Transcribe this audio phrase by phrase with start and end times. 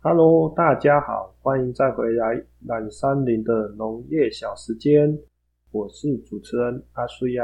[0.00, 5.18] Hello，大家好，欢迎再回来懒山林的农业小时间，
[5.72, 7.42] 我是主持人阿苏呀。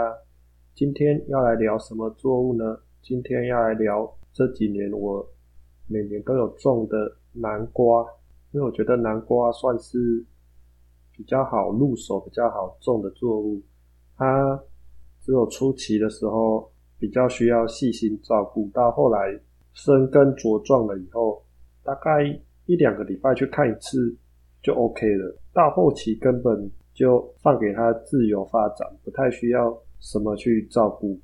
[0.73, 2.79] 今天要来聊什么作物呢？
[3.03, 5.29] 今天要来聊这几年我
[5.89, 6.97] 每年都有种的
[7.33, 8.07] 南瓜，
[8.53, 10.25] 因为我觉得南瓜算是
[11.11, 13.61] 比较好入手、比较好种的作物。
[14.17, 14.63] 它
[15.21, 19.41] 只有初期的时候比较需要细心照顾，到后来
[19.73, 21.43] 生根茁壮了以后，
[21.83, 24.15] 大概一两个礼拜去看一次
[24.63, 25.37] 就 OK 了。
[25.53, 31.19] 到后期根本就放给它自由发展，不太需要什么去照顾。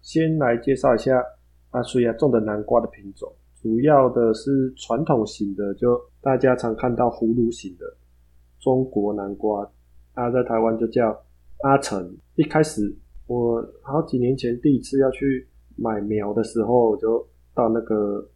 [0.00, 1.22] 先来介绍一下
[1.70, 3.32] 阿苏亚种的南瓜的品种，
[3.62, 7.86] 主要的是传统型的，就大家常看到葫芦型的
[8.58, 9.70] 中国南瓜，
[10.14, 11.18] 它在台湾就叫。
[11.62, 12.90] 阿成，一开始
[13.26, 15.46] 我好几年前第一次要去
[15.76, 17.22] 买苗的时候，我就
[17.52, 18.26] 到那个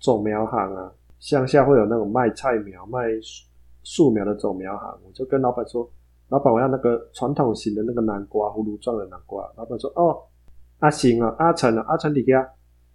[0.00, 0.92] 种苗行啊，
[1.24, 2.98] 乡下会有那种卖菜苗、卖
[3.82, 5.90] 树苗的种苗行，我就跟老板说
[6.28, 10.20] ：“老板，我要那个传统型的那个南瓜，葫芦状的南瓜。”老板说：“哦，
[10.80, 12.46] 阿行啊，阿成啊，阿成你家。”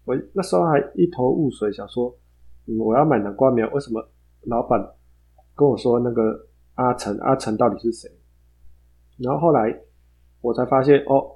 [0.06, 2.16] 我那时候还一头雾水，想说：“，
[2.80, 4.00] 我要买南瓜苗，为什么
[4.42, 4.80] 老板
[5.56, 6.40] 跟我说那个
[6.75, 7.18] 阿成？
[7.22, 8.08] 阿成到底是谁？”
[9.18, 9.75] 然后后来
[10.42, 11.31] 我才发现哦，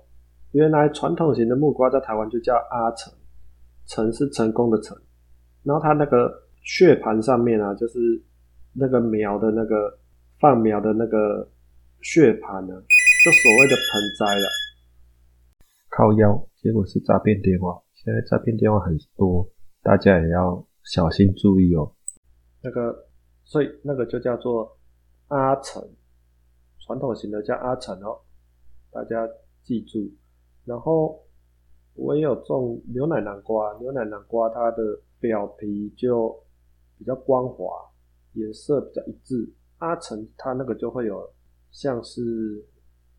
[0.52, 3.12] 原来传统型的木瓜在台湾就叫阿成，
[3.88, 4.95] 成是成功的成。
[5.64, 6.32] 然后他那个
[6.64, 8.00] 血盘上面啊，就是
[8.73, 10.00] 那个苗的那个
[10.39, 11.47] 放苗的那个
[12.02, 14.47] 血盘呢，就所谓的盆栽了。
[15.89, 17.80] 靠腰，结果是诈骗电话。
[17.94, 19.47] 现在诈骗电话很多，
[19.81, 21.94] 大家也要小心注意哦。
[22.61, 23.08] 那个，
[23.44, 24.77] 所以那个就叫做
[25.27, 25.81] 阿成。
[26.80, 28.20] 传统型的叫阿成哦，
[28.92, 29.25] 大家
[29.61, 30.00] 记住。
[30.66, 31.23] 然后
[31.94, 34.83] 我也有种牛奶南瓜，牛奶南瓜它的
[35.20, 36.42] 表皮就
[37.04, 37.76] 比较光滑，
[38.34, 39.52] 颜色比较一致。
[39.80, 41.30] 阿成它那个就会有
[41.70, 42.66] 像是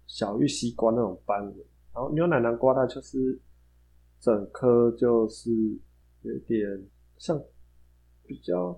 [0.06, 1.56] 小玉西瓜那种斑纹，
[1.92, 3.38] 然后牛奶南瓜它就是
[4.18, 5.50] 整颗就是
[6.22, 6.66] 有点
[7.18, 7.38] 像
[8.26, 8.74] 比较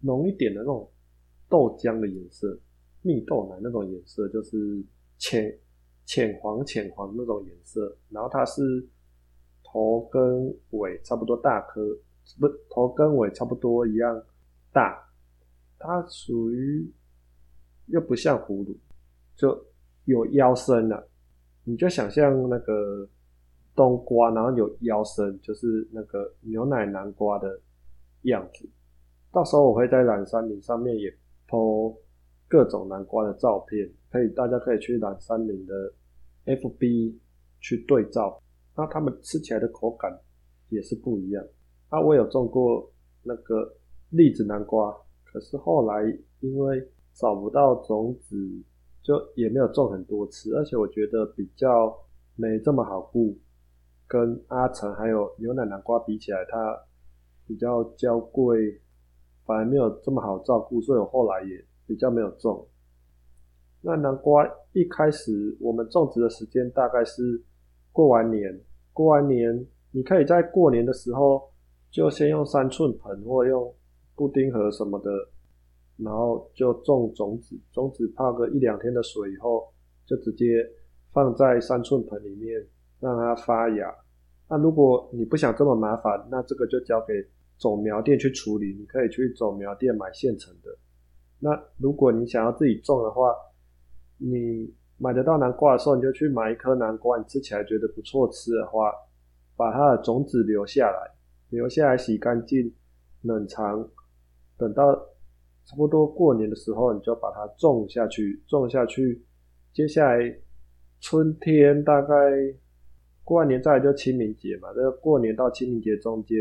[0.00, 0.88] 浓一点的那种
[1.48, 2.56] 豆浆的颜色。
[3.02, 4.80] 蜜豆奶那种颜色就是
[5.18, 5.52] 浅
[6.04, 8.88] 浅黄浅黄那种颜色，然后它是
[9.64, 11.80] 头跟尾差不多大颗，
[12.38, 14.22] 不头跟尾差不多一样
[14.76, 15.10] 大，
[15.78, 16.92] 它属于
[17.86, 18.76] 又不像葫芦，
[19.34, 19.66] 就
[20.04, 21.08] 有腰身了。
[21.64, 23.08] 你就想象那个
[23.74, 27.58] 冬瓜，然后有腰身，就是那个牛奶南瓜的
[28.24, 28.68] 样子。
[29.32, 31.10] 到时候我会在蓝山林上面也
[31.48, 31.96] 剖。
[32.48, 35.92] 各种南瓜的照片，可以大家可以去蓝山林的
[36.44, 37.12] FB
[37.58, 38.40] 去对照，
[38.76, 40.16] 那它们吃起来的口感
[40.68, 41.44] 也是不一样。
[41.88, 42.88] 啊，我有种过
[43.24, 43.74] 那个
[44.10, 46.02] 栗子南瓜，可是后来
[46.40, 48.36] 因为找不到种子，
[49.02, 51.96] 就也没有种很多次，而且我觉得比较
[52.34, 53.36] 没这么好顾，
[54.06, 56.78] 跟阿成还有牛奶南瓜比起来，它
[57.46, 58.80] 比较娇贵，
[59.44, 61.64] 反而没有这么好照顾，所以我后来也。
[61.88, 62.66] 比较没有种，
[63.80, 67.40] 那南瓜一开始我们种植的时间大概是
[67.92, 68.60] 过完年，
[68.92, 71.48] 过完年你可以在过年的时候
[71.88, 73.72] 就先用三寸盆或用
[74.16, 75.10] 布丁盒什么的，
[75.98, 79.72] 然后就种种子，种子泡个一两天的水以后，
[80.04, 80.66] 就直接
[81.12, 82.66] 放在三寸盆里面
[82.98, 83.94] 让它发芽。
[84.48, 87.14] 那如果你不想这么麻烦，那这个就交给
[87.58, 90.76] 种苗店去处理，你可以去种苗店买现成的。
[91.38, 93.34] 那如果你想要自己种的话，
[94.18, 98.90] 你买得到南瓜的时候，你就去买一颗南瓜，你吃起来觉得不错吃的话，
[99.56, 101.10] 把它的种子留下来，
[101.50, 102.72] 留下来洗干净，
[103.22, 103.86] 冷藏，
[104.58, 104.94] 等到
[105.64, 109.22] 差不多过年的时候，你就把它种下去，种下去，
[109.72, 110.38] 接下来
[111.00, 112.14] 春天大概
[113.24, 116.38] 过完年再来就清明节嘛，这个过年到清明节中间，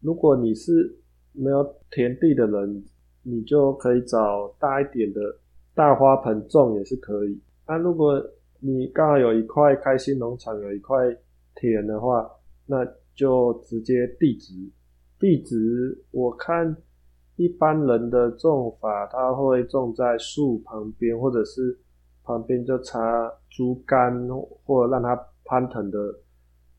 [0.00, 0.98] 如果你是
[1.32, 2.84] 没有田地的人。
[3.24, 5.20] 你就可以找大一点的
[5.74, 7.38] 大花盆种也是可以。
[7.66, 8.24] 那如果
[8.58, 10.96] 你刚好有一块开心农场有一块
[11.54, 12.30] 田的话，
[12.64, 14.54] 那就直接地植。
[15.18, 16.74] 地植我看
[17.38, 21.78] 一般人的种法，他会种在树旁边，或者是
[22.24, 24.28] 旁边就插竹竿
[24.64, 25.14] 或者让它
[25.44, 25.98] 攀藤的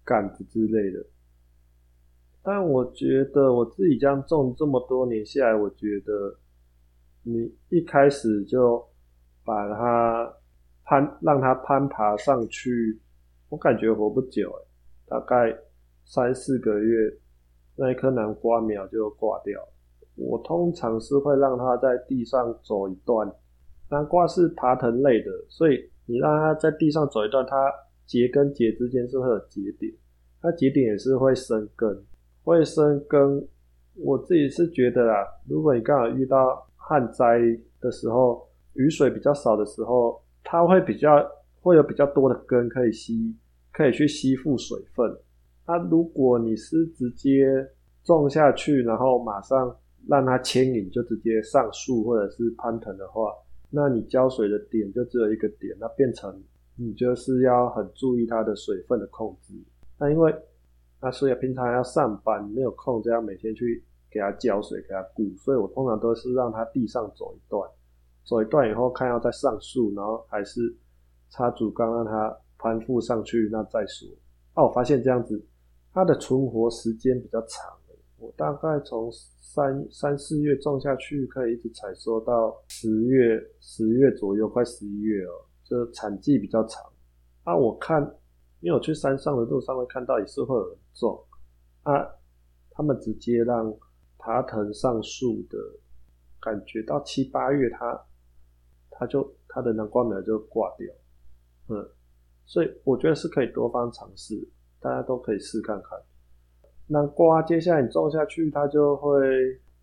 [0.03, 1.01] 杆子之类的。
[2.43, 6.37] 但我觉得我自己这样种这么多年下来，我觉得
[7.23, 8.85] 你一开始就
[9.45, 10.33] 把它
[10.83, 12.99] 攀，让它攀爬上去，
[13.47, 14.51] 我感觉活不久
[15.07, 15.57] 大概
[16.03, 17.17] 三四个月，
[17.77, 19.78] 那一颗南瓜苗就挂掉了。
[20.19, 23.31] 我通常是会让它在地上走一段。
[23.89, 27.55] 南瓜是爬藤类的，所以你让它在地上走一段，它
[28.05, 29.91] 节跟节之间是会有节点，
[30.41, 32.03] 它节点也是会生根，
[32.43, 33.47] 会生根。
[33.95, 37.39] 我自己是觉得啊，如果你刚好遇到旱灾
[37.81, 41.25] 的时候，雨水比较少的时候，它会比较
[41.61, 43.35] 会有比较多的根可以吸，
[43.73, 45.17] 可以去吸附水分。
[45.67, 47.45] 那如果你是直接
[48.03, 49.75] 种下去，然后马上
[50.07, 53.33] 让它牵引，就直接上树或者是攀藤的话。
[53.69, 56.41] 那你浇水的点就只有一个点，那变成
[56.75, 59.53] 你就是要很注意它的水分的控制。
[59.99, 60.33] 那因为
[61.01, 67.69] 那所以平常要上班，没有空这样每天去给它浇水、给它顾，所以我通常都是让它地上走一段，
[68.25, 70.75] 走一段以后看要再上树，然后还是
[71.29, 74.09] 插竹竿让它攀附上去，那再说。
[74.55, 75.45] 啊，我发现这样子
[75.93, 77.71] 它的存活时间比较长。
[78.19, 85.31] 我大概从三三四月种下去，可以一直采收到十月十月左右，快十一月哦，
[85.63, 86.83] 就产季比较长。
[87.43, 88.01] 啊，我看，
[88.59, 91.25] 因为我去山上的路上会看到也是会有人种，
[91.83, 92.05] 啊，
[92.71, 93.73] 他们直接让
[94.17, 95.57] 爬藤上树的，
[96.41, 98.05] 感觉到七八月，它
[98.91, 100.93] 它就它的南瓜苗就挂掉，
[101.69, 101.89] 嗯，
[102.45, 104.35] 所以我觉得是可以多方尝试，
[104.79, 105.97] 大家都可以试看看。
[106.91, 109.19] 南瓜接下来你种下去，它就会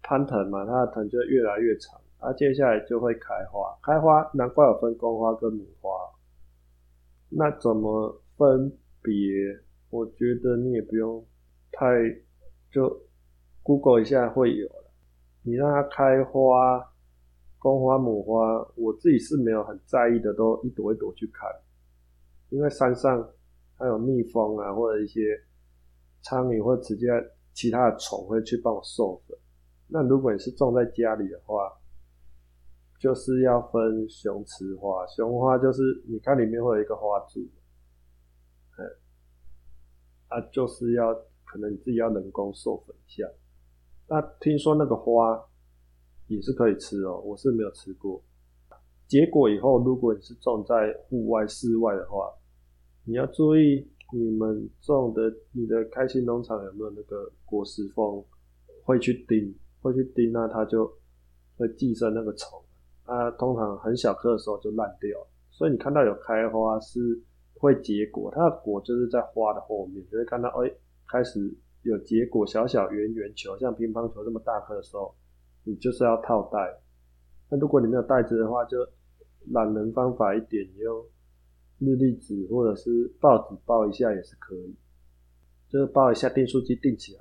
[0.02, 3.72] 攀藤嘛，它的藤就越来越长，它接下来就会开花。
[3.80, 5.88] 开花，南瓜有分公花跟母花，
[7.28, 9.22] 那怎么分别？
[9.90, 11.24] 我觉得你也不用
[11.70, 11.86] 太
[12.72, 13.00] 就
[13.62, 14.90] Google 一下会有了。
[15.44, 16.84] 你让它开花，
[17.60, 21.48] 公花母花，我自己是没有很在意的，都一朵一朵去看，
[22.48, 23.24] 因为山上
[23.78, 25.40] 还有蜜蜂啊，或者一些。
[26.28, 27.06] 苍蝇或直接
[27.54, 29.38] 其他的虫会去帮我授粉。
[29.86, 31.72] 那如果你是种在家里的话，
[32.98, 35.06] 就是要分雄雌花。
[35.06, 37.48] 雄花就是你看里面会有一个花柱，
[38.76, 41.14] 哎，啊，就是要
[41.44, 43.24] 可能你自己要人工授粉一下。
[44.08, 45.40] 那听说那个花
[46.26, 48.20] 也是可以吃哦，我是没有吃过。
[49.06, 52.34] 结果以后如果你是种在户外室外的话，
[53.04, 53.88] 你要注意。
[54.12, 58.24] 你们种的，你的开心农场有没有那个果实蜂
[58.84, 60.86] 会去叮，会去叮，那它就
[61.56, 62.62] 会寄生那个虫，
[63.04, 65.18] 它，通常很小颗的时候就烂掉，
[65.50, 67.20] 所以你看到有开花是
[67.58, 70.70] 会结果，它的果就是在花的后面，就会看到，哎，
[71.08, 75.12] 开始有结果，小小圆圆球，像乒乓球这么大颗的时候，
[75.64, 76.80] 你就是要套袋，
[77.50, 78.78] 那如果你没有袋子的话，就
[79.50, 81.04] 懒人方法一点，你用。
[81.78, 84.74] 日历纸或者是报纸包一下也是可以，
[85.68, 87.20] 就是包一下订书机订起来，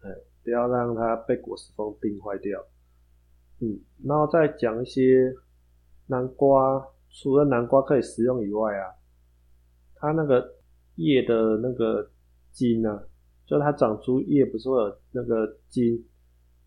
[0.00, 2.62] 哎，不要让它被果实蜂叮坏掉。
[3.60, 5.34] 嗯，然后再讲一些
[6.06, 8.92] 南瓜，除了南瓜可以食用以外啊，
[9.94, 10.54] 它那个
[10.96, 12.10] 叶的那个
[12.52, 13.02] 茎呢，
[13.46, 16.04] 就它长出叶不是会有那个茎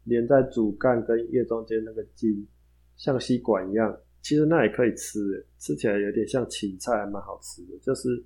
[0.06, 2.48] 连在主干跟叶中间那个茎，
[2.95, 3.95] 像吸管一样。
[4.27, 7.77] 其实那也可以吃，吃起来有点像芹菜，还蛮好吃的。
[7.81, 8.21] 就是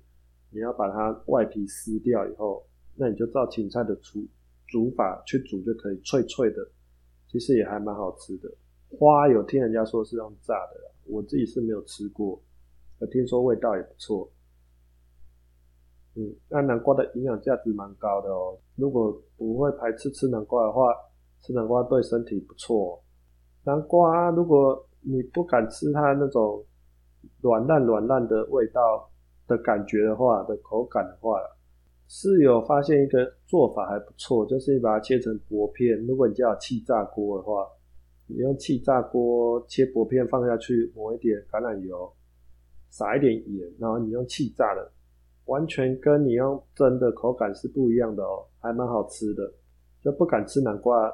[0.50, 2.66] 你要把它外皮撕掉以后，
[2.96, 4.26] 那你就照芹菜的煮
[4.66, 6.68] 煮法去煮就可以，脆脆的，
[7.28, 8.52] 其实也还蛮好吃的。
[8.98, 12.42] 花有听人家说是用炸的，我自己是没有吃过，
[12.98, 14.28] 我听说味道也不错。
[16.16, 18.58] 嗯，那南瓜的营养价值蛮高的哦。
[18.74, 20.92] 如果不会排斥吃南瓜的话，
[21.42, 23.00] 吃南瓜对身体不错。
[23.62, 26.64] 南瓜如果你不敢吃它那种
[27.40, 29.10] 软烂软烂的味道
[29.46, 31.38] 的感觉的话，的口感的话，
[32.08, 35.98] 是有发现一个做法还不错，就是你把它切成薄片。
[36.06, 37.66] 如果你家有气炸锅的话，
[38.26, 42.12] 你用气炸锅切薄片放下去，抹一点橄榄油，
[42.90, 44.92] 撒一点盐，然后你用气炸的，
[45.46, 49.52] 完全跟你用蒸的口感是不一样的哦，还蛮好吃的。
[50.00, 51.08] 就不敢吃南瓜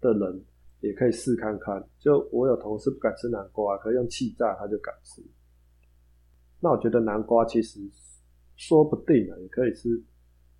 [0.00, 0.44] 的人。
[0.80, 5.20] 也可以试看看，就我有同事不敢吃南瓜，可以用气炸，他就敢吃。
[6.60, 7.80] 那我觉得南瓜其实
[8.54, 9.88] 说不定啊，也可以吃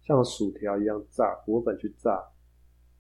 [0.03, 2.21] 像薯条一样炸，果粉去炸，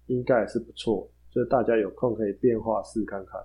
[0.07, 1.11] 应该也是不错。
[1.31, 3.41] 就是大家有空可以变化试看看。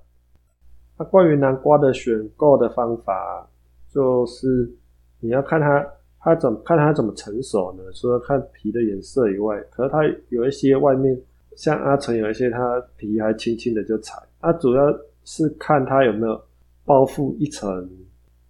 [0.98, 3.50] 那关于南瓜的选购的方法，
[3.90, 4.72] 就是
[5.20, 5.84] 你要看它
[6.20, 7.84] 它怎看它怎么成熟呢？
[7.94, 11.20] 除了看皮的颜色以外，可是它有一些外面。
[11.56, 14.86] 像阿成有一些，它皮还轻轻的就踩，它主要
[15.24, 16.42] 是看它有没有
[16.86, 17.90] 包覆一层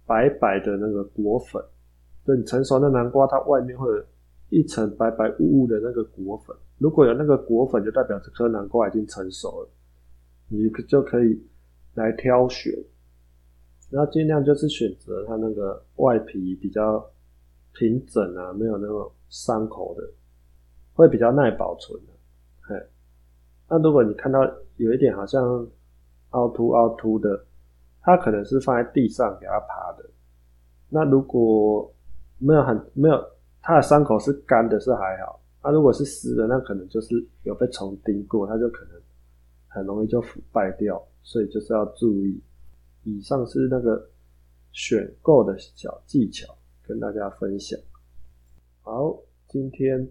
[0.06, 1.62] 白白的那个果粉。
[2.24, 4.02] 等成熟的南瓜，它外面会有
[4.48, 6.56] 一层白白雾雾的那个果粉。
[6.78, 9.68] 如果有那个果粉，就代表这颗南瓜已经成熟了。
[10.48, 11.40] 你就可以
[11.94, 12.72] 来挑选，
[13.90, 17.04] 然后尽量就是选择它那个外皮比较
[17.74, 20.08] 平整啊，没有那种伤口的，
[20.94, 22.12] 会比较耐保存的。
[23.74, 24.38] 那如果你看到
[24.76, 25.66] 有一点好像
[26.30, 27.44] 凹凸凹凸的，
[28.00, 30.08] 它可能是放在地上给它爬的。
[30.88, 31.92] 那如果
[32.38, 33.20] 没有很没有，
[33.60, 35.40] 它的伤口是干的，是还好。
[35.60, 39.00] 那如果是湿的，那可能就是有被虫叮过，它就可能
[39.66, 42.40] 很容易就腐败掉，所以就是要注意。
[43.02, 44.08] 以上是那个
[44.70, 47.76] 选购的小技巧，跟大家分享。
[48.82, 50.08] 好，今天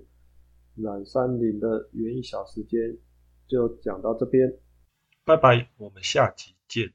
[0.75, 2.93] 懒山林的园艺小时间
[3.47, 4.57] 就讲到这边，
[5.25, 6.93] 拜拜，我们下集见。